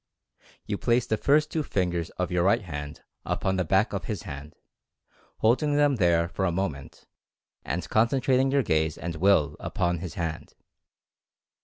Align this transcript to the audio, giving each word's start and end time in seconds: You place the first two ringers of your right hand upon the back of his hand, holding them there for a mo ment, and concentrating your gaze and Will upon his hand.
You 0.65 0.79
place 0.79 1.05
the 1.05 1.15
first 1.15 1.51
two 1.51 1.63
ringers 1.75 2.09
of 2.17 2.31
your 2.31 2.41
right 2.43 2.63
hand 2.63 3.03
upon 3.23 3.57
the 3.57 3.63
back 3.63 3.93
of 3.93 4.05
his 4.05 4.23
hand, 4.23 4.55
holding 5.37 5.75
them 5.75 5.97
there 5.97 6.27
for 6.27 6.43
a 6.45 6.51
mo 6.51 6.67
ment, 6.69 7.05
and 7.63 7.87
concentrating 7.87 8.49
your 8.49 8.63
gaze 8.63 8.97
and 8.97 9.15
Will 9.17 9.55
upon 9.59 9.99
his 9.99 10.15
hand. 10.15 10.55